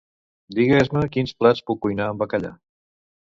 Digues-me 0.59 1.03
quins 1.17 1.33
plats 1.43 1.63
puc 1.69 1.81
cuinar 1.85 2.09
amb 2.13 2.23
bacallà. 2.25 2.53